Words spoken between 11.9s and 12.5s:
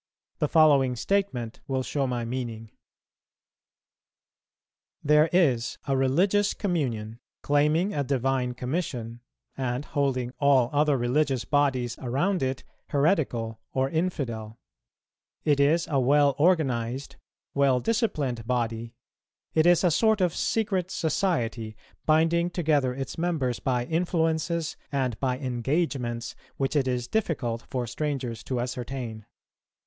around